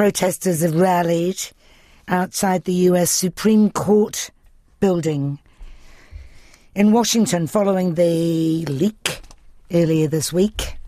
protesters 0.00 0.62
have 0.62 0.74
rallied 0.74 1.38
outside 2.08 2.64
the 2.64 2.88
US 2.88 3.10
Supreme 3.10 3.68
Court 3.68 4.30
building 4.80 5.38
in 6.74 6.90
Washington 6.92 7.46
following 7.46 7.96
the 7.96 8.64
leak 8.64 9.20
earlier 9.70 10.08
this 10.08 10.32
week, 10.32 10.78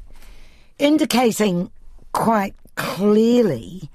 indicating 0.78 1.70
quite 2.12 2.54
clearly 2.76 3.90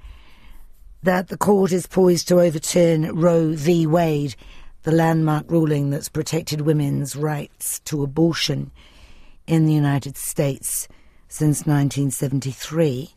that 1.02 1.26
the 1.26 1.36
court 1.36 1.72
is 1.72 1.88
poised 1.88 2.28
to 2.28 2.40
overturn 2.40 3.12
Roe 3.16 3.54
v. 3.54 3.88
Wade, 3.88 4.36
the 4.84 4.92
landmark 4.92 5.50
ruling 5.50 5.90
that's 5.90 6.08
protected 6.08 6.60
women's 6.60 7.16
rights 7.16 7.80
to 7.80 8.04
abortion 8.04 8.70
in 9.48 9.66
the 9.66 9.72
United 9.72 10.16
States 10.16 10.86
since 11.26 11.66
1973. 11.66 13.16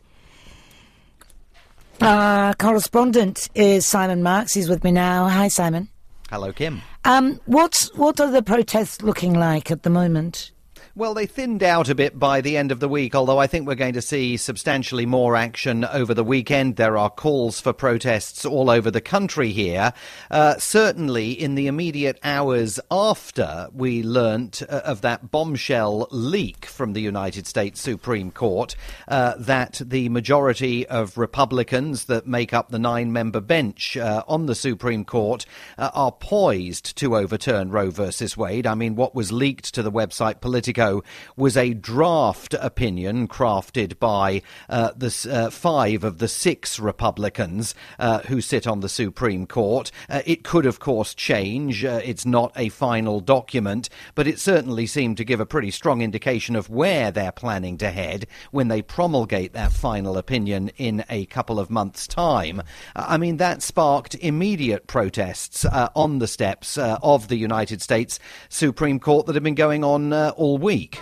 Our 2.02 2.54
correspondent 2.54 3.48
is 3.54 3.86
Simon 3.86 4.24
Marks. 4.24 4.52
He's 4.52 4.68
with 4.68 4.82
me 4.82 4.90
now. 4.90 5.28
Hi, 5.28 5.46
Simon. 5.46 5.88
Hello, 6.30 6.52
Kim. 6.52 6.82
Um, 7.04 7.38
what's 7.46 7.94
what 7.94 8.18
are 8.18 8.30
the 8.30 8.42
protests 8.42 9.02
looking 9.02 9.34
like 9.34 9.70
at 9.70 9.84
the 9.84 9.90
moment? 9.90 10.50
Well, 10.94 11.14
they 11.14 11.24
thinned 11.24 11.62
out 11.62 11.88
a 11.88 11.94
bit 11.94 12.18
by 12.18 12.42
the 12.42 12.58
end 12.58 12.70
of 12.70 12.78
the 12.78 12.88
week, 12.88 13.14
although 13.14 13.38
I 13.38 13.46
think 13.46 13.66
we're 13.66 13.76
going 13.76 13.94
to 13.94 14.02
see 14.02 14.36
substantially 14.36 15.06
more 15.06 15.36
action 15.36 15.86
over 15.86 16.12
the 16.12 16.22
weekend. 16.22 16.76
There 16.76 16.98
are 16.98 17.08
calls 17.08 17.62
for 17.62 17.72
protests 17.72 18.44
all 18.44 18.68
over 18.68 18.90
the 18.90 19.00
country 19.00 19.52
here. 19.52 19.94
Uh, 20.30 20.58
certainly, 20.58 21.32
in 21.32 21.54
the 21.54 21.66
immediate 21.66 22.18
hours 22.22 22.78
after 22.90 23.68
we 23.72 24.02
learnt 24.02 24.60
uh, 24.68 24.82
of 24.84 25.00
that 25.00 25.30
bombshell 25.30 26.08
leak 26.10 26.66
from 26.66 26.92
the 26.92 27.00
United 27.00 27.46
States 27.46 27.80
Supreme 27.80 28.30
Court, 28.30 28.76
uh, 29.08 29.32
that 29.38 29.80
the 29.82 30.10
majority 30.10 30.86
of 30.88 31.16
Republicans 31.16 32.04
that 32.04 32.26
make 32.26 32.52
up 32.52 32.68
the 32.68 32.78
nine 32.78 33.14
member 33.14 33.40
bench 33.40 33.96
uh, 33.96 34.24
on 34.28 34.44
the 34.44 34.54
Supreme 34.54 35.06
Court 35.06 35.46
uh, 35.78 35.90
are 35.94 36.12
poised 36.12 36.98
to 36.98 37.16
overturn 37.16 37.70
Roe 37.70 37.88
versus 37.88 38.36
Wade. 38.36 38.66
I 38.66 38.74
mean, 38.74 38.94
what 38.94 39.14
was 39.14 39.32
leaked 39.32 39.72
to 39.72 39.82
the 39.82 39.90
website 39.90 40.42
Politico 40.42 40.81
ago 40.82 41.02
was 41.36 41.56
a 41.56 41.74
draft 41.74 42.54
opinion 42.54 43.28
crafted 43.28 43.98
by 43.98 44.42
uh, 44.68 44.90
the 44.96 45.28
uh, 45.30 45.50
five 45.50 46.04
of 46.04 46.18
the 46.18 46.28
six 46.28 46.78
Republicans 46.78 47.74
uh, 47.98 48.20
who 48.20 48.40
sit 48.40 48.66
on 48.66 48.80
the 48.80 48.88
Supreme 48.88 49.46
Court. 49.46 49.90
Uh, 50.08 50.22
it 50.26 50.44
could, 50.44 50.66
of 50.66 50.80
course, 50.80 51.14
change. 51.14 51.84
Uh, 51.84 52.00
it's 52.04 52.26
not 52.26 52.52
a 52.56 52.68
final 52.68 53.20
document, 53.20 53.88
but 54.14 54.26
it 54.26 54.38
certainly 54.38 54.86
seemed 54.86 55.16
to 55.16 55.24
give 55.24 55.40
a 55.40 55.46
pretty 55.46 55.70
strong 55.70 56.02
indication 56.02 56.56
of 56.56 56.68
where 56.68 57.10
they're 57.10 57.32
planning 57.32 57.78
to 57.78 57.90
head 57.90 58.26
when 58.50 58.68
they 58.68 58.82
promulgate 58.82 59.52
that 59.52 59.72
final 59.72 60.16
opinion 60.18 60.70
in 60.76 61.04
a 61.08 61.26
couple 61.26 61.58
of 61.60 61.70
months' 61.70 62.06
time. 62.06 62.62
I 62.96 63.16
mean, 63.18 63.36
that 63.36 63.62
sparked 63.62 64.14
immediate 64.16 64.86
protests 64.86 65.64
on 65.64 66.18
the 66.18 66.26
steps 66.26 66.76
of 66.78 67.28
the 67.28 67.36
United 67.36 67.80
States 67.82 68.18
Supreme 68.48 68.98
Court 68.98 69.26
that 69.26 69.34
have 69.34 69.44
been 69.44 69.54
going 69.54 69.84
on 69.84 70.12
all 70.12 70.58
week 70.58 70.71
week. 70.72 70.98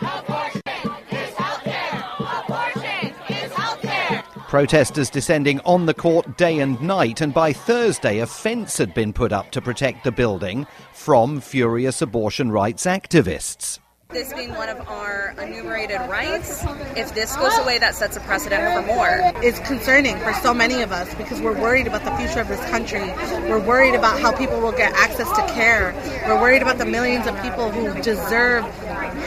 Protesters 4.49 5.11
descending 5.11 5.61
on 5.61 5.87
the 5.87 5.95
court 5.95 6.37
day 6.37 6.59
and 6.59 6.81
night, 6.83 7.21
and 7.21 7.33
by 7.33 7.53
Thursday, 7.53 8.19
a 8.19 8.27
fence 8.27 8.79
had 8.79 8.93
been 8.95 9.13
put 9.13 9.33
up 9.33 9.53
to 9.53 9.61
protect 9.61 10.03
the 10.03 10.11
building 10.11 10.67
from 10.93 11.41
furious 11.41 12.03
abortion 12.03 12.51
rights 12.51 12.85
activists. 12.85 13.79
This 14.11 14.33
being 14.33 14.53
one 14.57 14.69
of 14.69 14.81
our 14.89 15.37
enumerated 15.41 16.01
rights, 16.11 16.65
if 16.97 17.15
this 17.15 17.37
goes 17.37 17.57
away, 17.59 17.79
that 17.79 17.95
sets 17.95 18.17
a 18.17 18.21
precedent 18.21 18.61
for 18.75 18.83
more. 18.93 19.21
It's 19.37 19.61
concerning 19.61 20.19
for 20.19 20.33
so 20.43 20.53
many 20.53 20.83
of 20.83 20.91
us 20.91 21.15
because 21.15 21.41
we're 21.41 21.57
worried 21.57 21.87
about 21.87 22.03
the 22.03 22.11
future 22.17 22.41
of 22.41 22.49
this 22.49 22.59
country. 22.71 23.07
We're 23.49 23.65
worried 23.65 23.95
about 23.95 24.19
how 24.19 24.37
people 24.37 24.61
will 24.61 24.73
get 24.73 24.93
access 24.95 25.31
to 25.31 25.47
care. 25.55 25.95
We're 26.27 26.41
worried 26.41 26.61
about 26.61 26.79
the 26.79 26.87
millions 26.87 27.29
of 27.29 27.41
people 27.41 27.71
who 27.71 28.03
deserve 28.03 28.65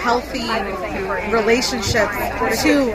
healthy 0.01 0.47
relationships 1.31 2.15
to 2.63 2.85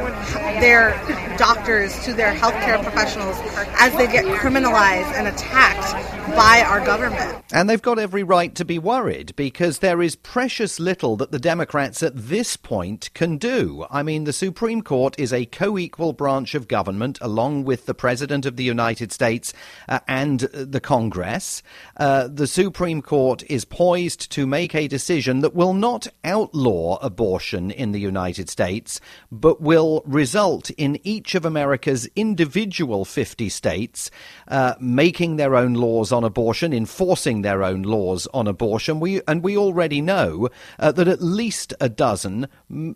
their 0.61 0.91
doctors, 1.37 1.99
to 2.05 2.13
their 2.13 2.35
healthcare 2.35 2.83
professionals 2.83 3.37
as 3.79 3.95
they 3.97 4.07
get 4.07 4.25
criminalized 4.25 5.13
and 5.15 5.29
attacked 5.29 6.19
by 6.37 6.63
our 6.67 6.85
government. 6.85 7.43
And 7.53 7.69
they've 7.69 7.81
got 7.81 7.99
every 7.99 8.23
right 8.23 8.55
to 8.57 8.65
be 8.65 8.79
worried 8.79 9.35
because 9.37 9.79
there 9.79 10.03
is 10.03 10.15
precious 10.17 10.79
little 10.79 11.17
that 11.17 11.33
the 11.33 11.39
Democrats 11.39 12.03
at 12.03 12.13
this 12.15 12.57
point 12.57 13.11
can 13.15 13.39
do. 13.39 13.87
I 13.91 14.03
mean, 14.03 14.25
the 14.25 14.33
Supreme 14.33 14.83
Court 14.83 15.19
is 15.19 15.33
a 15.33 15.47
co 15.47 15.79
equal 15.79 16.13
branch 16.13 16.55
of 16.55 16.69
government 16.69 17.19
along 17.21 17.65
with 17.65 17.87
the 17.87 17.95
President 17.95 18.45
of 18.47 18.57
the 18.57 18.65
United 18.65 19.13
States 19.13 19.53
uh, 19.89 20.01
and 20.07 20.41
the 20.41 20.81
Congress. 20.81 21.63
Uh, 21.97 22.29
the 22.29 22.47
Supreme 22.47 23.03
Court 23.03 23.43
is 23.49 23.65
poised 23.65 24.31
to 24.33 24.47
make 24.47 24.75
a 24.75 24.89
decision 24.89 25.41
that 25.41 25.55
will 25.55 25.75
not 25.75 26.07
outlaw 26.25 26.78
abortion 27.03 27.71
in 27.71 27.93
the 27.93 28.01
United 28.01 28.49
States, 28.49 29.01
but 29.31 29.61
will 29.61 30.03
result 30.07 30.71
in 30.71 30.99
each 31.05 31.35
of 31.35 31.45
America's 31.45 32.09
individual 32.17 33.05
50 33.05 33.49
states 33.49 34.11
uh, 34.49 34.75
making 34.81 35.37
their 35.37 35.55
own 35.57 35.75
laws 35.75 36.13
on 36.13 36.25
abortion, 36.25 36.73
enforcing 36.73 37.43
their 37.43 37.63
own 37.63 37.83
laws 37.83 38.27
on 38.33 38.47
abortion. 38.47 39.01
We, 39.01 39.21
and 39.27 39.43
we 39.43 39.57
already 39.57 40.01
know 40.01 40.49
uh, 40.79 40.93
that 40.93 41.09
at 41.09 41.21
least 41.21 41.75
a 41.81 41.89
dozen, 41.89 42.49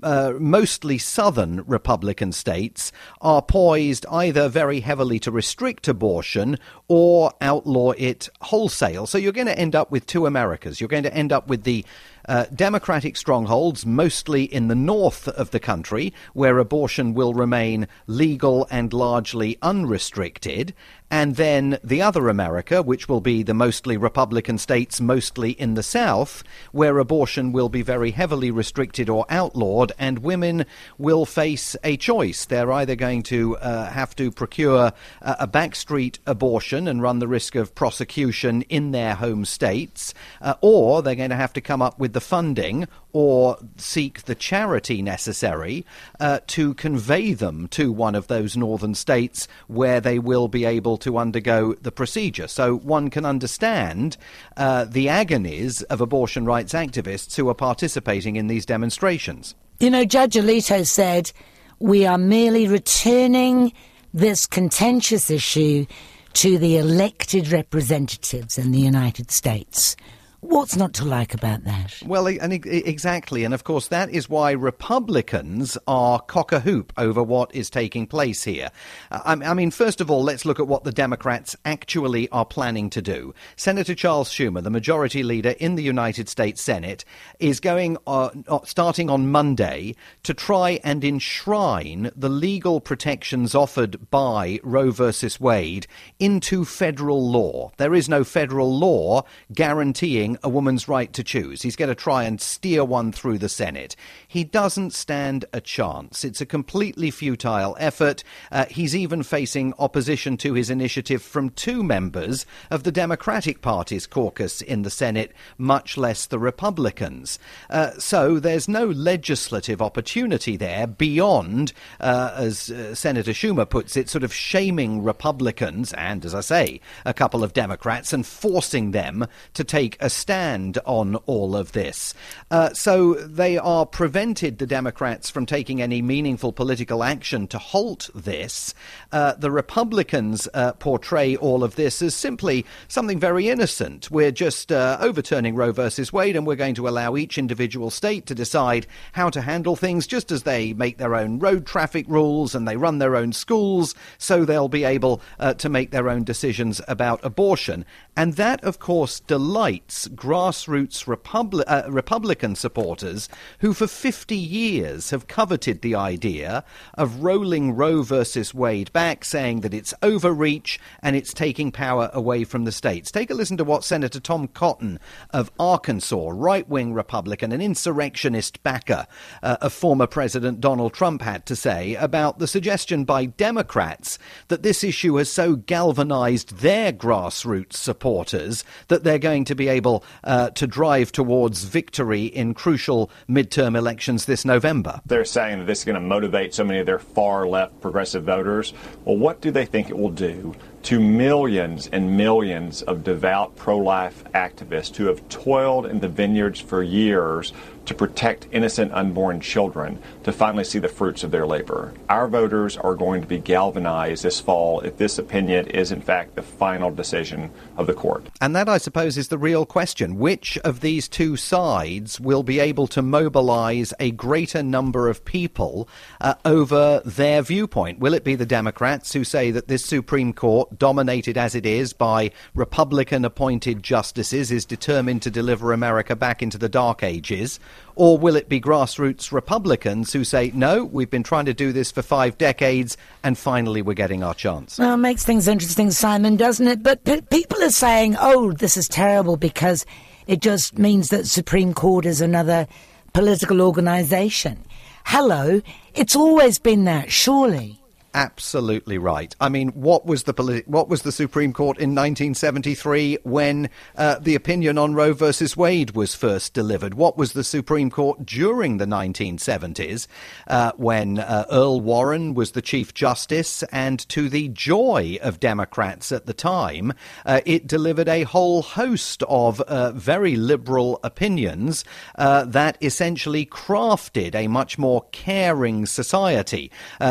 uh, 0.02 0.32
mostly 0.38 0.98
southern 0.98 1.62
Republican 1.66 2.32
states, 2.32 2.92
are 3.20 3.42
poised 3.42 4.06
either 4.10 4.48
very 4.48 4.80
heavily 4.80 5.18
to 5.20 5.30
restrict 5.30 5.88
abortion 5.88 6.58
or 6.88 7.32
outlaw 7.40 7.92
it 7.92 8.28
wholesale. 8.40 9.06
So 9.06 9.18
you're 9.18 9.32
going 9.32 9.46
to 9.46 9.58
end 9.58 9.74
up 9.74 9.90
with 9.90 10.06
two 10.06 10.26
Americas. 10.26 10.80
You're 10.80 10.88
going 10.88 11.02
to 11.04 11.14
end 11.14 11.32
up 11.32 11.48
with 11.48 11.64
the 11.64 11.84
uh, 12.28 12.46
Democratic 12.54 13.16
strongholds, 13.16 13.84
mostly 13.84 14.44
in 14.44 14.68
the 14.68 14.74
north 14.74 15.28
of 15.28 15.50
the 15.50 15.60
country, 15.60 16.12
where 16.32 16.58
abortion 16.58 17.14
will 17.14 17.34
remain 17.34 17.88
legal 18.06 18.66
and 18.70 18.92
largely 18.92 19.58
unrestricted, 19.62 20.74
and 21.12 21.36
then 21.36 21.78
the 21.84 22.00
other 22.00 22.30
America, 22.30 22.80
which 22.80 23.06
will 23.06 23.20
be 23.20 23.42
the 23.42 23.52
mostly 23.52 23.98
Republican 23.98 24.56
states, 24.56 24.98
mostly 24.98 25.50
in 25.50 25.74
the 25.74 25.82
South, 25.82 26.42
where 26.72 26.98
abortion 26.98 27.52
will 27.52 27.68
be 27.68 27.82
very 27.82 28.12
heavily 28.12 28.50
restricted 28.50 29.10
or 29.10 29.26
outlawed, 29.28 29.92
and 29.98 30.20
women 30.20 30.64
will 30.96 31.26
face 31.26 31.76
a 31.84 31.98
choice. 31.98 32.46
They're 32.46 32.72
either 32.72 32.96
going 32.96 33.24
to 33.24 33.58
uh, 33.58 33.90
have 33.90 34.16
to 34.16 34.30
procure 34.30 34.86
a, 35.20 35.36
a 35.40 35.46
backstreet 35.46 36.18
abortion 36.26 36.88
and 36.88 37.02
run 37.02 37.18
the 37.18 37.28
risk 37.28 37.56
of 37.56 37.74
prosecution 37.74 38.62
in 38.62 38.92
their 38.92 39.14
home 39.14 39.44
states, 39.44 40.14
uh, 40.40 40.54
or 40.62 41.02
they're 41.02 41.14
going 41.14 41.28
to 41.28 41.36
have 41.36 41.52
to 41.52 41.60
come 41.60 41.82
up 41.82 41.98
with 41.98 42.14
the 42.14 42.22
funding 42.22 42.88
or 43.12 43.58
seek 43.76 44.22
the 44.22 44.34
charity 44.34 45.02
necessary 45.02 45.84
uh, 46.20 46.40
to 46.46 46.74
convey 46.74 47.34
them 47.34 47.68
to 47.68 47.92
one 47.92 48.14
of 48.14 48.28
those 48.28 48.56
northern 48.56 48.94
states 48.94 49.46
where 49.66 50.00
they 50.00 50.18
will 50.18 50.48
be 50.48 50.64
able 50.64 50.96
to 50.98 51.18
undergo 51.18 51.74
the 51.74 51.92
procedure. 51.92 52.48
So 52.48 52.76
one 52.76 53.10
can 53.10 53.24
understand 53.24 54.16
uh, 54.56 54.84
the 54.84 55.08
agonies 55.08 55.82
of 55.82 56.00
abortion 56.00 56.44
rights 56.44 56.72
activists 56.72 57.36
who 57.36 57.48
are 57.48 57.54
participating 57.54 58.36
in 58.36 58.46
these 58.46 58.66
demonstrations. 58.66 59.54
You 59.80 59.90
know, 59.90 60.04
Judge 60.04 60.34
Alito 60.34 60.86
said, 60.86 61.32
We 61.78 62.06
are 62.06 62.18
merely 62.18 62.68
returning 62.68 63.72
this 64.14 64.46
contentious 64.46 65.30
issue 65.30 65.86
to 66.34 66.58
the 66.58 66.78
elected 66.78 67.50
representatives 67.50 68.58
in 68.58 68.72
the 68.72 68.80
United 68.80 69.30
States. 69.30 69.96
What's 70.44 70.74
not 70.74 70.92
to 70.94 71.04
like 71.04 71.34
about 71.34 71.62
that? 71.64 72.02
Well, 72.04 72.26
and 72.26 72.52
exactly, 72.52 73.44
and 73.44 73.54
of 73.54 73.62
course 73.62 73.86
that 73.86 74.10
is 74.10 74.28
why 74.28 74.50
Republicans 74.50 75.78
are 75.86 76.20
cock 76.20 76.50
a 76.50 76.58
hoop 76.58 76.92
over 76.96 77.22
what 77.22 77.54
is 77.54 77.70
taking 77.70 78.08
place 78.08 78.42
here. 78.42 78.70
Uh, 79.12 79.36
I 79.44 79.54
mean, 79.54 79.70
first 79.70 80.00
of 80.00 80.10
all, 80.10 80.24
let's 80.24 80.44
look 80.44 80.58
at 80.58 80.66
what 80.66 80.82
the 80.82 80.90
Democrats 80.90 81.54
actually 81.64 82.28
are 82.30 82.44
planning 82.44 82.90
to 82.90 83.00
do. 83.00 83.32
Senator 83.54 83.94
Charles 83.94 84.30
Schumer, 84.30 84.64
the 84.64 84.68
majority 84.68 85.22
leader 85.22 85.54
in 85.60 85.76
the 85.76 85.82
United 85.84 86.28
States 86.28 86.60
Senate, 86.60 87.04
is 87.38 87.60
going 87.60 87.96
uh, 88.08 88.30
starting 88.64 89.08
on 89.08 89.30
Monday 89.30 89.94
to 90.24 90.34
try 90.34 90.80
and 90.82 91.04
enshrine 91.04 92.10
the 92.16 92.28
legal 92.28 92.80
protections 92.80 93.54
offered 93.54 94.10
by 94.10 94.58
Roe 94.64 94.90
versus 94.90 95.38
Wade 95.38 95.86
into 96.18 96.64
federal 96.64 97.30
law. 97.30 97.70
There 97.76 97.94
is 97.94 98.08
no 98.08 98.24
federal 98.24 98.76
law 98.76 99.22
guaranteeing 99.52 100.31
a 100.42 100.48
woman's 100.48 100.88
right 100.88 101.12
to 101.12 101.24
choose. 101.24 101.62
He's 101.62 101.76
going 101.76 101.88
to 101.88 101.94
try 101.94 102.24
and 102.24 102.40
steer 102.40 102.84
one 102.84 103.12
through 103.12 103.38
the 103.38 103.48
Senate. 103.48 103.96
He 104.26 104.44
doesn't 104.44 104.92
stand 104.92 105.44
a 105.52 105.60
chance. 105.60 106.24
It's 106.24 106.40
a 106.40 106.46
completely 106.46 107.10
futile 107.10 107.76
effort. 107.78 108.24
Uh, 108.50 108.66
he's 108.66 108.96
even 108.96 109.22
facing 109.22 109.74
opposition 109.78 110.36
to 110.38 110.54
his 110.54 110.70
initiative 110.70 111.22
from 111.22 111.50
two 111.50 111.82
members 111.82 112.46
of 112.70 112.82
the 112.82 112.92
Democratic 112.92 113.62
Party's 113.62 114.06
caucus 114.06 114.60
in 114.60 114.82
the 114.82 114.90
Senate, 114.90 115.32
much 115.58 115.96
less 115.96 116.26
the 116.26 116.38
Republicans. 116.38 117.38
Uh, 117.70 117.90
so 117.92 118.38
there's 118.38 118.68
no 118.68 118.86
legislative 118.86 119.82
opportunity 119.82 120.56
there 120.56 120.86
beyond, 120.86 121.72
uh, 122.00 122.32
as 122.36 122.70
uh, 122.70 122.94
Senator 122.94 123.32
Schumer 123.32 123.68
puts 123.68 123.96
it, 123.96 124.08
sort 124.08 124.24
of 124.24 124.32
shaming 124.32 125.02
Republicans 125.02 125.92
and, 125.94 126.24
as 126.24 126.34
I 126.34 126.40
say, 126.40 126.80
a 127.04 127.14
couple 127.14 127.44
of 127.44 127.52
Democrats 127.52 128.12
and 128.12 128.26
forcing 128.26 128.90
them 128.90 129.26
to 129.54 129.64
take 129.64 129.96
a 130.00 130.10
stand 130.22 130.78
on 130.86 131.16
all 131.26 131.56
of 131.56 131.72
this. 131.72 132.14
Uh, 132.48 132.72
so 132.72 133.14
they 133.14 133.58
are 133.58 133.84
prevented, 133.84 134.58
the 134.58 134.66
Democrats, 134.68 135.28
from 135.28 135.46
taking 135.46 135.82
any 135.82 136.00
meaningful 136.00 136.52
political 136.52 137.02
action 137.02 137.48
to 137.48 137.58
halt 137.58 138.08
this. 138.14 138.72
Uh, 139.10 139.34
the 139.34 139.50
Republicans 139.50 140.48
uh, 140.54 140.72
portray 140.74 141.34
all 141.34 141.64
of 141.64 141.74
this 141.74 142.00
as 142.00 142.14
simply 142.14 142.64
something 142.86 143.18
very 143.18 143.48
innocent. 143.48 144.12
We're 144.12 144.30
just 144.30 144.70
uh, 144.70 144.96
overturning 145.00 145.56
Roe 145.56 145.72
versus 145.72 146.12
Wade 146.12 146.36
and 146.36 146.46
we're 146.46 146.54
going 146.54 146.76
to 146.76 146.88
allow 146.88 147.16
each 147.16 147.36
individual 147.36 147.90
state 147.90 148.26
to 148.26 148.34
decide 148.34 148.86
how 149.10 149.28
to 149.30 149.42
handle 149.42 149.74
things 149.74 150.06
just 150.06 150.30
as 150.30 150.44
they 150.44 150.72
make 150.72 150.98
their 150.98 151.16
own 151.16 151.40
road 151.40 151.66
traffic 151.66 152.06
rules 152.08 152.54
and 152.54 152.68
they 152.68 152.76
run 152.76 152.98
their 152.98 153.16
own 153.16 153.32
schools, 153.32 153.96
so 154.18 154.44
they'll 154.44 154.68
be 154.68 154.84
able 154.84 155.20
uh, 155.40 155.54
to 155.54 155.68
make 155.68 155.90
their 155.90 156.08
own 156.08 156.22
decisions 156.22 156.80
about 156.86 157.24
abortion. 157.24 157.84
And 158.16 158.34
that, 158.34 158.62
of 158.62 158.78
course, 158.78 159.20
delights 159.20 160.06
grassroots 160.14 161.04
Republi- 161.06 161.64
uh, 161.66 161.90
Republican 161.90 162.54
supporters 162.54 163.28
who, 163.60 163.72
for 163.72 163.86
50 163.86 164.36
years, 164.36 165.10
have 165.10 165.26
coveted 165.26 165.82
the 165.82 165.94
idea 165.94 166.64
of 166.94 167.22
rolling 167.22 167.72
Roe 167.72 168.02
versus 168.02 168.54
Wade 168.54 168.92
back, 168.92 169.24
saying 169.24 169.60
that 169.60 169.74
it's 169.74 169.94
overreach 170.02 170.78
and 171.02 171.16
it's 171.16 171.32
taking 171.32 171.72
power 171.72 172.10
away 172.12 172.44
from 172.44 172.64
the 172.64 172.72
states. 172.72 173.10
Take 173.10 173.30
a 173.30 173.34
listen 173.34 173.56
to 173.56 173.64
what 173.64 173.84
Senator 173.84 174.20
Tom 174.20 174.48
Cotton 174.48 174.98
of 175.30 175.50
Arkansas, 175.58 176.30
right 176.32 176.68
wing 176.68 176.92
Republican, 176.92 177.52
an 177.52 177.60
insurrectionist 177.60 178.62
backer 178.62 179.06
uh, 179.42 179.56
of 179.60 179.72
former 179.72 180.06
President 180.06 180.60
Donald 180.60 180.92
Trump, 180.92 181.22
had 181.22 181.46
to 181.46 181.56
say 181.56 181.94
about 181.96 182.38
the 182.38 182.46
suggestion 182.46 183.04
by 183.04 183.26
Democrats 183.26 184.18
that 184.48 184.62
this 184.62 184.84
issue 184.84 185.16
has 185.16 185.30
so 185.30 185.56
galvanized 185.56 186.58
their 186.58 186.92
grassroots 186.92 187.74
supporters 187.74 188.64
that 188.88 189.04
they're 189.04 189.18
going 189.18 189.44
to 189.44 189.54
be 189.54 189.68
able 189.68 190.01
uh, 190.24 190.50
to 190.50 190.66
drive 190.66 191.12
towards 191.12 191.64
victory 191.64 192.26
in 192.26 192.54
crucial 192.54 193.10
midterm 193.28 193.76
elections 193.76 194.24
this 194.24 194.44
November. 194.44 195.00
They're 195.06 195.24
saying 195.24 195.60
that 195.60 195.66
this 195.66 195.80
is 195.80 195.84
going 195.84 195.94
to 195.94 196.00
motivate 196.00 196.54
so 196.54 196.64
many 196.64 196.80
of 196.80 196.86
their 196.86 196.98
far 196.98 197.46
left 197.46 197.80
progressive 197.80 198.24
voters. 198.24 198.72
Well, 199.04 199.16
what 199.16 199.40
do 199.40 199.50
they 199.50 199.66
think 199.66 199.90
it 199.90 199.98
will 199.98 200.10
do 200.10 200.54
to 200.84 200.98
millions 200.98 201.88
and 201.92 202.16
millions 202.16 202.82
of 202.82 203.04
devout 203.04 203.54
pro 203.56 203.78
life 203.78 204.24
activists 204.34 204.96
who 204.96 205.06
have 205.06 205.26
toiled 205.28 205.86
in 205.86 206.00
the 206.00 206.08
vineyards 206.08 206.58
for 206.58 206.82
years 206.82 207.52
to 207.86 207.94
protect 207.94 208.46
innocent 208.52 208.92
unborn 208.92 209.40
children 209.40 210.00
to 210.24 210.32
finally 210.32 210.64
see 210.64 210.78
the 210.78 210.88
fruits 210.88 211.24
of 211.24 211.30
their 211.30 211.46
labor. 211.46 211.92
Our 212.08 212.28
voters 212.28 212.76
are 212.76 212.94
going 212.94 213.22
to 213.22 213.26
be 213.26 213.38
galvanized 213.38 214.22
this 214.22 214.40
fall 214.40 214.80
if 214.80 214.96
this 214.96 215.18
opinion 215.18 215.66
is, 215.68 215.92
in 215.92 216.00
fact, 216.00 216.34
the 216.34 216.42
final 216.42 216.90
decision 216.90 217.50
of 217.76 217.86
the 217.86 217.94
court. 217.94 218.26
And 218.40 218.54
that, 218.54 218.68
I 218.68 218.78
suppose, 218.78 219.18
is 219.18 219.28
the 219.28 219.38
real 219.38 219.66
question. 219.66 220.18
Which 220.18 220.58
of 220.58 220.80
these 220.80 221.08
two 221.08 221.36
sides 221.36 222.20
will 222.20 222.42
be 222.42 222.60
able 222.60 222.86
to 222.88 223.02
mobilize 223.02 223.92
a 223.98 224.10
greater 224.12 224.62
number 224.62 225.08
of 225.08 225.24
people 225.24 225.88
uh, 226.20 226.34
over 226.44 227.02
their 227.04 227.42
viewpoint? 227.42 227.98
Will 227.98 228.14
it 228.14 228.24
be 228.24 228.34
the 228.34 228.46
Democrats 228.46 229.12
who 229.12 229.24
say 229.24 229.50
that 229.50 229.68
this 229.68 229.84
Supreme 229.84 230.32
Court, 230.32 230.78
dominated 230.78 231.36
as 231.36 231.54
it 231.54 231.66
is 231.66 231.92
by 231.92 232.30
Republican 232.54 233.24
appointed 233.24 233.82
justices, 233.82 234.50
is 234.50 234.64
determined 234.64 235.22
to 235.22 235.30
deliver 235.30 235.72
America 235.72 236.14
back 236.14 236.42
into 236.42 236.58
the 236.58 236.68
dark 236.68 237.02
ages? 237.02 237.58
Or 237.94 238.16
will 238.16 238.36
it 238.36 238.48
be 238.48 238.60
grassroots 238.60 239.32
Republicans 239.32 240.12
who 240.12 240.24
say, 240.24 240.50
no, 240.54 240.84
we've 240.84 241.10
been 241.10 241.22
trying 241.22 241.44
to 241.44 241.54
do 241.54 241.72
this 241.72 241.90
for 241.90 242.00
five 242.00 242.38
decades 242.38 242.96
and 243.22 243.36
finally 243.36 243.82
we're 243.82 243.94
getting 243.94 244.22
our 244.22 244.34
chance? 244.34 244.78
Well, 244.78 244.94
it 244.94 244.98
makes 244.98 245.24
things 245.24 245.46
interesting, 245.46 245.90
Simon, 245.90 246.36
doesn't 246.36 246.66
it? 246.66 246.82
But 246.82 247.04
p- 247.04 247.20
people 247.20 247.62
are 247.62 247.70
saying, 247.70 248.16
oh, 248.18 248.52
this 248.52 248.76
is 248.76 248.88
terrible 248.88 249.36
because 249.36 249.84
it 250.26 250.40
just 250.40 250.78
means 250.78 251.08
that 251.08 251.26
Supreme 251.26 251.74
Court 251.74 252.06
is 252.06 252.20
another 252.20 252.66
political 253.12 253.60
organisation. 253.60 254.58
Hello, 255.04 255.60
it's 255.94 256.16
always 256.16 256.58
been 256.58 256.84
that, 256.84 257.12
surely 257.12 257.81
absolutely 258.14 258.98
right. 258.98 259.34
I 259.40 259.48
mean, 259.48 259.68
what 259.70 260.06
was 260.06 260.24
the 260.24 260.34
politi- 260.34 260.66
what 260.66 260.88
was 260.88 261.02
the 261.02 261.12
Supreme 261.12 261.52
Court 261.52 261.78
in 261.78 261.90
1973 261.94 263.18
when 263.22 263.70
uh, 263.96 264.18
the 264.20 264.34
opinion 264.34 264.78
on 264.78 264.94
Roe 264.94 265.12
versus 265.12 265.56
Wade 265.56 265.92
was 265.92 266.14
first 266.14 266.54
delivered? 266.54 266.94
What 266.94 267.16
was 267.16 267.32
the 267.32 267.44
Supreme 267.44 267.90
Court 267.90 268.24
during 268.24 268.78
the 268.78 268.86
1970s 268.86 270.06
uh, 270.46 270.72
when 270.76 271.18
uh, 271.18 271.46
Earl 271.50 271.80
Warren 271.80 272.34
was 272.34 272.52
the 272.52 272.62
Chief 272.62 272.94
Justice, 272.94 273.62
and 273.64 274.06
to 274.08 274.28
the 274.28 274.48
joy 274.48 275.18
of 275.22 275.40
Democrats 275.40 276.12
at 276.12 276.26
the 276.26 276.34
time, 276.34 276.92
uh, 277.24 277.40
it 277.46 277.66
delivered 277.66 278.08
a 278.08 278.22
whole 278.22 278.62
host 278.62 279.22
of 279.24 279.60
uh, 279.62 279.92
very 279.92 280.36
liberal 280.36 281.00
opinions 281.02 281.84
uh, 282.16 282.44
that 282.44 282.76
essentially 282.82 283.46
crafted 283.46 284.34
a 284.34 284.48
much 284.48 284.78
more 284.78 285.04
caring 285.12 285.86
society 285.86 286.70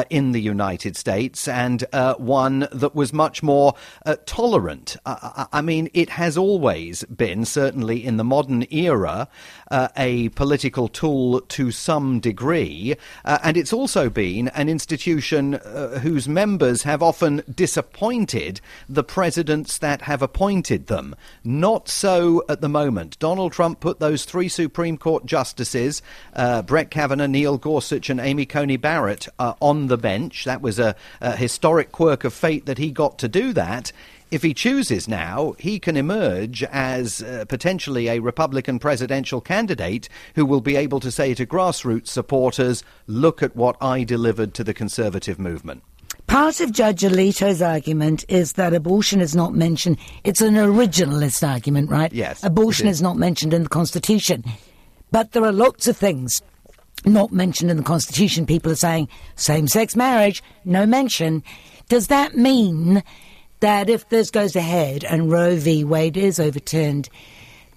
in 0.09 0.31
the 0.31 0.41
United 0.41 0.90
United 0.91 0.99
States 0.99 1.47
and 1.47 1.85
uh, 1.93 2.15
one 2.15 2.67
that 2.71 2.93
was 2.95 3.13
much 3.13 3.41
more 3.41 3.73
uh, 4.05 4.15
tolerant. 4.25 4.97
Uh, 5.05 5.45
I 5.51 5.61
mean, 5.61 5.89
it 5.93 6.09
has 6.09 6.37
always 6.37 7.03
been, 7.05 7.45
certainly 7.45 8.05
in 8.05 8.17
the 8.17 8.23
modern 8.23 8.65
era, 8.69 9.27
uh, 9.71 9.87
a 9.97 10.29
political 10.29 10.87
tool 10.87 11.41
to 11.41 11.71
some 11.71 12.19
degree, 12.19 12.95
uh, 13.25 13.39
and 13.43 13.57
it's 13.57 13.73
also 13.73 14.09
been 14.09 14.49
an 14.49 14.69
institution 14.69 15.55
uh, 15.55 15.99
whose 15.99 16.27
members 16.27 16.83
have 16.83 17.01
often 17.01 17.41
disappointed 17.53 18.61
the 18.87 19.03
presidents 19.03 19.79
that 19.79 20.03
have 20.03 20.21
appointed 20.21 20.87
them. 20.87 21.15
Not 21.43 21.89
so 21.89 22.43
at 22.47 22.61
the 22.61 22.69
moment. 22.69 23.17
Donald 23.17 23.53
Trump 23.53 23.79
put 23.79 23.99
those 23.99 24.25
three 24.25 24.49
Supreme 24.49 24.97
Court 24.97 25.25
justices, 25.25 26.01
Brett 26.35 26.91
Kavanaugh, 26.91 27.27
Neil 27.27 27.57
Gorsuch, 27.57 28.09
and 28.09 28.19
Amy 28.19 28.45
Coney 28.45 28.77
Barrett, 28.77 29.27
on 29.39 29.87
the 29.87 29.97
bench. 29.97 30.43
That 30.45 30.61
was 30.61 30.77
a, 30.77 30.95
a 31.21 31.35
historic 31.35 31.91
quirk 31.91 32.23
of 32.23 32.33
fate 32.33 32.65
that 32.65 32.77
he 32.77 32.91
got 32.91 33.17
to 33.19 33.27
do 33.27 33.53
that 33.53 33.91
if 34.31 34.41
he 34.43 34.53
chooses 34.53 35.07
now, 35.07 35.53
he 35.59 35.77
can 35.77 35.97
emerge 35.97 36.63
as 36.63 37.21
uh, 37.21 37.43
potentially 37.49 38.07
a 38.07 38.19
Republican 38.19 38.79
presidential 38.79 39.41
candidate 39.41 40.07
who 40.35 40.45
will 40.45 40.61
be 40.61 40.77
able 40.77 41.01
to 41.01 41.11
say 41.11 41.33
to 41.33 41.45
grassroots 41.45 42.07
supporters, 42.07 42.83
look 43.07 43.43
at 43.43 43.55
what 43.55 43.75
I 43.81 44.05
delivered 44.05 44.53
to 44.55 44.63
the 44.63 44.73
conservative 44.73 45.37
movement. 45.37 45.83
Part 46.27 46.61
of 46.61 46.71
Judge 46.71 47.01
Alito's 47.01 47.61
argument 47.61 48.23
is 48.29 48.53
that 48.53 48.73
abortion 48.73 49.19
is 49.19 49.35
not 49.35 49.53
mentioned. 49.53 49.97
It's 50.23 50.39
an 50.39 50.53
originalist 50.53 51.45
argument, 51.45 51.89
right? 51.89 52.11
Yes. 52.13 52.41
Abortion 52.41 52.87
is. 52.87 52.97
is 52.97 53.01
not 53.01 53.17
mentioned 53.17 53.53
in 53.53 53.63
the 53.63 53.69
Constitution. 53.69 54.45
But 55.11 55.33
there 55.33 55.43
are 55.43 55.51
lots 55.51 55.87
of 55.87 55.97
things 55.97 56.41
not 57.05 57.33
mentioned 57.33 57.69
in 57.69 57.75
the 57.75 57.83
Constitution. 57.83 58.45
People 58.45 58.71
are 58.71 58.75
saying 58.75 59.09
same 59.35 59.67
sex 59.67 59.93
marriage, 59.93 60.41
no 60.63 60.85
mention. 60.85 61.43
Does 61.89 62.07
that 62.07 62.37
mean 62.37 63.03
that 63.61 63.89
if 63.89 64.09
this 64.09 64.29
goes 64.31 64.55
ahead 64.55 65.03
and 65.03 65.31
Roe 65.31 65.55
v. 65.55 65.83
Wade 65.83 66.17
is 66.17 66.39
overturned, 66.39 67.09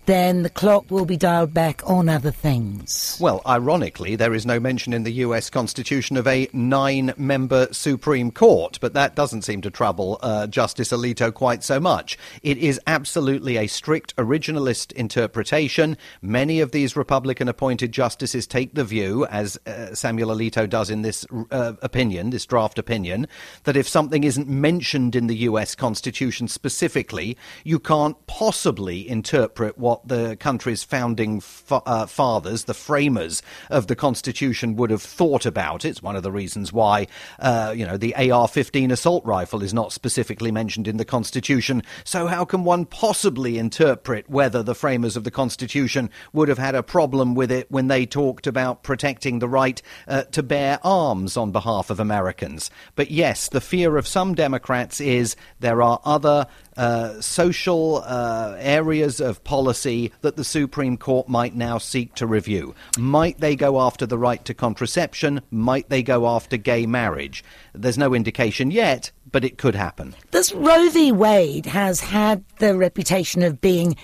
then 0.07 0.43
the 0.43 0.51
clock 0.51 0.91
will 0.91 1.07
be 1.07 1.17
dialed 1.17 1.55
back 1.55 1.83
on 1.89 2.09
other 2.09 2.31
things. 2.31 3.17
Well, 3.21 3.41
ironically, 3.47 4.17
there 4.17 4.35
is 4.35 4.45
no 4.45 4.61
mention 4.61 4.93
in 4.93 5.05
the 5.05 5.13
US 5.13 5.51
Constitution 5.51 6.17
of 6.17 6.27
a 6.27 6.49
nine 6.53 7.13
member 7.17 7.69
Supreme 7.73 8.31
Court, 8.31 8.79
but 8.81 8.95
that 8.95 9.15
doesn't 9.15 9.43
seem 9.43 9.63
to 9.63 9.71
trouble 9.71 10.19
uh, 10.23 10.47
Justice 10.47 10.91
Alito 10.93 11.33
quite 11.33 11.63
so 11.63 11.81
much. 11.81 12.19
It 12.43 12.59
is 12.59 12.81
absolutely 12.87 13.57
a 13.57 13.67
strict 13.67 14.15
originalist 14.17 14.93
interpretation. 14.93 15.97
Many 16.21 16.61
of 16.61 16.73
these 16.73 16.97
Republican 16.97 17.49
appointed 17.49 17.93
justices 17.93 18.47
take 18.47 18.75
the 18.75 18.85
view, 18.85 19.27
as 19.27 19.59
uh, 19.67 19.95
Samuel 19.95 20.35
Alito 20.35 20.69
does 20.69 20.91
in 20.91 21.03
this 21.03 21.27
uh, 21.51 21.75
opinion, 21.83 22.31
this 22.31 22.47
draft 22.47 22.79
opinion, 22.79 23.27
that 23.65 23.77
if 23.77 23.89
something 23.89 24.25
isn't 24.25 24.49
mentioned 24.49 25.17
in 25.17 25.27
the 25.27 25.37
US 25.37 25.75
Constitution 25.75 26.49
specifically, 26.49 27.37
you 27.63 27.79
can't 27.79 28.17
possibly 28.27 29.09
interpret 29.09 29.79
what 29.79 29.94
what 29.95 30.09
the 30.09 30.37
country's 30.37 30.83
founding 30.83 31.41
fa- 31.41 31.83
uh, 31.87 32.07
fathers, 32.07 32.65
the 32.65 32.75
framers 32.75 33.43
of 33.71 33.87
the 33.87 33.95
Constitution, 33.95 34.75
would 34.75 34.91
have 34.91 35.03
thought 35.03 35.47
about 35.47 35.85
it. 35.85 35.91
It's 35.91 36.03
one 36.03 36.17
of 36.17 36.25
the 36.25 36.33
reasons 36.33 36.73
why, 36.73 37.07
uh, 37.39 37.73
you 37.77 37.87
know, 37.87 37.97
the 37.97 38.13
AR-15 38.17 38.91
assault 38.91 39.25
rifle 39.25 39.63
is 39.63 39.73
not 39.73 39.93
specifically 39.93 40.51
mentioned 40.51 40.89
in 40.89 40.97
the 40.97 41.05
Constitution. 41.05 41.83
So 42.03 42.27
how 42.27 42.45
can 42.45 42.65
one 42.65 42.87
possibly 42.87 43.57
interpret 43.57 44.29
whether 44.29 44.65
the 44.65 44.75
framers 44.75 45.17
of 45.17 45.23
the 45.23 45.31
Constitution 45.31 46.11
would 46.33 46.49
have 46.49 46.59
had 46.59 46.75
a 46.75 46.83
problem 46.83 47.37
with 47.37 47.53
it 47.53 47.71
when 47.71 47.87
they 47.87 48.05
talked 48.05 48.49
about 48.49 48.83
protecting 48.83 49.39
the 49.39 49.49
right 49.49 49.81
uh, 50.09 50.23
to 50.33 50.43
bear 50.43 50.81
arms 50.83 51.37
on 51.37 51.53
behalf 51.53 51.91
of 51.91 52.01
Americans? 52.01 52.69
But 52.97 53.13
yes, 53.13 53.49
the 53.49 53.61
fear 53.61 53.97
of 53.97 54.09
some 54.09 54.35
Democrats 54.35 55.01
is 55.01 55.37
there 55.61 55.83
are 55.83 56.01
other 56.05 56.49
uh, 56.77 57.21
social 57.21 58.03
uh, 58.05 58.57
areas 58.59 59.21
of 59.21 59.43
policy 59.45 60.13
that 60.23 60.37
the 60.37 60.45
Supreme 60.45 60.97
Court 60.97 61.29
might 61.29 61.55
now 61.55 61.79
seek 61.79 62.15
to 62.17 62.27
review. 62.27 62.75
Might 62.99 63.41
they 63.41 63.57
go 63.57 63.81
after 63.81 64.07
the 64.07 64.19
right 64.19 64.45
to 64.45 64.55
contraception? 64.55 65.41
Might 65.51 65.89
they 65.89 66.03
go 66.03 66.27
after 66.27 66.57
gay 66.57 66.87
marriage? 66.87 67.45
There's 67.73 67.99
no 67.99 68.15
indication 68.15 68.71
yet, 68.71 69.11
but 69.31 69.45
it 69.45 69.59
could 69.59 69.75
happen. 69.75 70.15
This 70.31 70.53
Roe 70.53 70.89
v. 70.91 71.13
Wade 71.13 71.67
has 71.67 72.01
had 72.01 72.45
the 72.59 72.77
reputation 72.77 73.43
of 73.43 73.61
being 73.61 73.97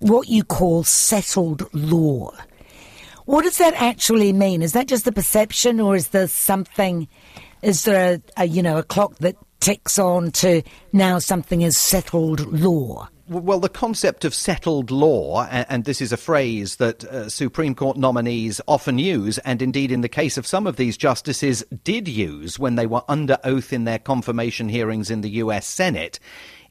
what 0.00 0.28
you 0.28 0.44
call 0.44 0.84
settled 0.84 1.72
law. 1.74 2.32
What 3.24 3.42
does 3.42 3.58
that 3.58 3.74
actually 3.74 4.32
mean? 4.32 4.62
Is 4.62 4.72
that 4.72 4.86
just 4.86 5.06
a 5.06 5.12
perception, 5.12 5.80
or 5.80 5.96
is 5.96 6.08
there 6.08 6.28
something? 6.28 7.08
Is 7.60 7.84
there 7.84 8.14
a, 8.14 8.42
a 8.42 8.46
you 8.46 8.62
know 8.62 8.78
a 8.78 8.84
clock 8.84 9.16
that 9.16 9.36
ticks 9.60 9.98
on 9.98 10.30
to 10.32 10.62
now 10.92 11.18
something 11.18 11.62
is 11.62 11.76
settled 11.76 12.52
law? 12.52 13.08
Well, 13.28 13.58
the 13.58 13.68
concept 13.68 14.24
of 14.24 14.34
settled 14.34 14.92
law, 14.92 15.46
and 15.46 15.84
this 15.84 16.00
is 16.00 16.12
a 16.12 16.16
phrase 16.16 16.76
that 16.76 17.04
uh, 17.04 17.28
Supreme 17.28 17.74
Court 17.74 17.96
nominees 17.96 18.60
often 18.68 19.00
use, 19.00 19.38
and 19.38 19.60
indeed 19.60 19.90
in 19.90 20.02
the 20.02 20.08
case 20.08 20.38
of 20.38 20.46
some 20.46 20.64
of 20.64 20.76
these 20.76 20.96
justices 20.96 21.64
did 21.82 22.06
use 22.06 22.56
when 22.56 22.76
they 22.76 22.86
were 22.86 23.02
under 23.08 23.38
oath 23.42 23.72
in 23.72 23.82
their 23.82 23.98
confirmation 23.98 24.68
hearings 24.68 25.10
in 25.10 25.22
the 25.22 25.30
US 25.30 25.66
Senate, 25.66 26.20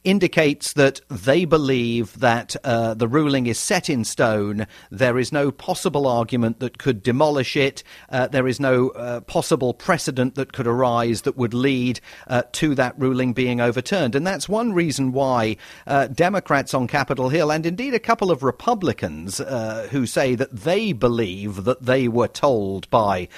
indicates 0.06 0.74
that 0.74 1.00
they 1.10 1.44
believe 1.44 2.20
that 2.20 2.54
uh, 2.62 2.94
the 2.94 3.08
ruling 3.08 3.48
is 3.48 3.58
set 3.58 3.90
in 3.90 4.04
stone. 4.04 4.64
There 4.88 5.18
is 5.18 5.32
no 5.32 5.50
possible 5.50 6.06
argument 6.06 6.60
that 6.60 6.78
could 6.78 7.02
demolish 7.02 7.56
it. 7.56 7.82
Uh, 8.08 8.28
there 8.28 8.46
is 8.46 8.60
no 8.60 8.90
uh, 8.90 9.20
possible 9.22 9.74
precedent 9.74 10.36
that 10.36 10.52
could 10.52 10.68
arise 10.68 11.22
that 11.22 11.36
would 11.36 11.52
lead 11.52 11.98
uh, 12.28 12.44
to 12.52 12.76
that 12.76 12.96
ruling 12.96 13.32
being 13.32 13.60
overturned. 13.60 14.14
And 14.14 14.24
that's 14.24 14.48
one 14.48 14.72
reason 14.72 15.10
why 15.10 15.56
uh, 15.88 16.06
Democrats 16.06 16.72
on 16.72 16.86
Capitol 16.86 17.28
Hill, 17.28 17.50
and 17.50 17.66
indeed 17.66 17.92
a 17.92 17.98
couple 17.98 18.30
of 18.30 18.44
Republicans 18.44 19.40
uh, 19.40 19.88
who 19.90 20.06
say 20.06 20.36
that 20.36 20.54
they 20.54 20.92
believe 20.92 21.64
that 21.64 21.82
they 21.82 22.06
were 22.06 22.28
told 22.28 22.88
by 22.90 23.28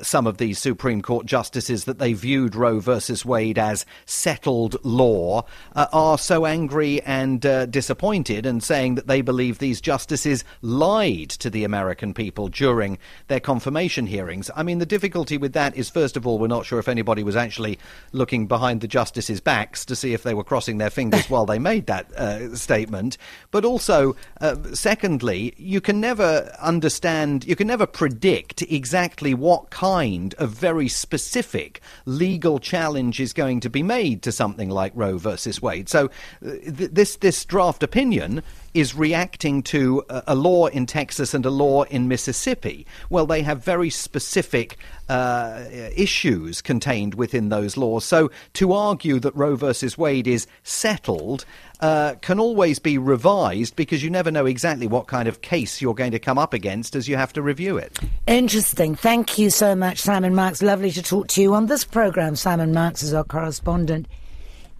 some 0.00 0.26
of 0.26 0.38
these 0.38 0.58
Supreme 0.58 1.02
Court 1.02 1.26
justices 1.26 1.84
that 1.84 1.98
they 1.98 2.14
viewed 2.14 2.54
Roe 2.54 2.80
versus 2.80 3.26
Wade 3.26 3.58
as 3.58 3.84
settled 4.06 4.82
law, 4.84 5.44
are 5.74 6.13
are 6.14 6.18
so 6.18 6.46
angry 6.46 7.02
and 7.02 7.44
uh, 7.44 7.66
disappointed 7.66 8.46
and 8.46 8.62
saying 8.62 8.94
that 8.94 9.08
they 9.08 9.20
believe 9.20 9.58
these 9.58 9.80
justices 9.80 10.44
lied 10.62 11.28
to 11.28 11.50
the 11.50 11.64
American 11.64 12.14
people 12.14 12.46
during 12.46 12.96
their 13.26 13.40
confirmation 13.40 14.06
hearings. 14.06 14.48
I 14.54 14.62
mean, 14.62 14.78
the 14.78 14.86
difficulty 14.86 15.36
with 15.36 15.54
that 15.54 15.76
is, 15.76 15.90
first 15.90 16.16
of 16.16 16.24
all, 16.24 16.38
we're 16.38 16.46
not 16.46 16.66
sure 16.66 16.78
if 16.78 16.86
anybody 16.86 17.24
was 17.24 17.34
actually 17.34 17.80
looking 18.12 18.46
behind 18.46 18.80
the 18.80 18.86
justices' 18.86 19.40
backs 19.40 19.84
to 19.86 19.96
see 19.96 20.12
if 20.12 20.22
they 20.22 20.34
were 20.34 20.44
crossing 20.44 20.78
their 20.78 20.88
fingers 20.88 21.28
while 21.28 21.46
they 21.46 21.58
made 21.58 21.86
that 21.86 22.12
uh, 22.12 22.54
statement. 22.54 23.18
But 23.50 23.64
also, 23.64 24.14
uh, 24.40 24.54
secondly, 24.72 25.52
you 25.56 25.80
can 25.80 26.00
never 26.00 26.54
understand, 26.60 27.44
you 27.44 27.56
can 27.56 27.66
never 27.66 27.86
predict 27.86 28.62
exactly 28.62 29.34
what 29.34 29.70
kind 29.70 30.32
of 30.34 30.50
very 30.50 30.86
specific 30.86 31.80
legal 32.06 32.60
challenge 32.60 33.18
is 33.18 33.32
going 33.32 33.58
to 33.58 33.68
be 33.68 33.82
made 33.82 34.22
to 34.22 34.30
something 34.30 34.70
like 34.70 34.92
Roe 34.94 35.18
versus 35.18 35.60
Wade. 35.60 35.88
So 35.88 36.03
uh, 36.44 36.50
th- 36.50 36.90
this 36.92 37.16
this 37.16 37.44
draft 37.44 37.82
opinion 37.82 38.42
is 38.74 38.94
reacting 38.94 39.62
to 39.62 40.04
a, 40.10 40.22
a, 40.28 40.34
law 40.34 40.66
in 40.66 40.84
Texas 40.84 41.32
and 41.32 41.46
a 41.46 41.50
law 41.50 41.84
in 41.84 42.08
Mississippi. 42.08 42.84
Well, 43.08 43.24
they 43.24 43.40
have 43.42 43.64
very 43.64 43.88
specific 43.88 44.76
uh, 45.08 45.64
issues 45.96 46.60
contained 46.60 47.14
within 47.14 47.50
those 47.50 47.76
laws. 47.76 48.04
So 48.04 48.32
to 48.54 48.72
argue 48.72 49.20
that 49.20 49.34
Roe 49.36 49.54
versus 49.54 49.96
Wade 49.96 50.26
is 50.26 50.48
settled 50.64 51.44
uh, 51.80 52.14
can 52.20 52.40
always 52.40 52.78
be 52.78 52.98
revised 52.98 53.76
because 53.76 54.02
you 54.02 54.10
never 54.10 54.30
know 54.30 54.46
exactly 54.46 54.88
what 54.88 55.06
kind 55.06 55.28
of 55.28 55.40
case 55.40 55.80
you're 55.80 55.94
going 55.94 56.12
to 56.12 56.18
come 56.18 56.38
up 56.38 56.52
against 56.52 56.96
as 56.96 57.08
you 57.08 57.16
have 57.16 57.32
to 57.32 57.42
review 57.42 57.76
it. 57.76 57.96
Interesting. 58.26 58.96
Thank 58.96 59.38
you 59.38 59.50
so 59.50 59.76
much, 59.76 59.98
Simon 59.98 60.34
Marks. 60.34 60.62
Lovely 60.62 60.90
to 60.92 61.02
talk 61.02 61.28
to 61.28 61.42
you 61.42 61.54
on 61.54 61.66
this 61.66 61.84
program. 61.84 62.36
Simon 62.36 62.72
Marks 62.72 63.02
is 63.02 63.14
our 63.14 63.24
correspondent 63.24 64.08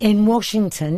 in 0.01 0.27
Washington. 0.27 0.93